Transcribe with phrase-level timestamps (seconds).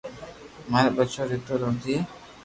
[0.71, 1.99] ماري ٻچو ري تو روزي ھي